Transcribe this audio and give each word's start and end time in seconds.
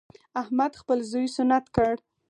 احمد 0.41 0.71
خپل 0.81 0.97
زوی 1.11 1.27
سنت 1.35 1.65
کړ. 1.75 1.93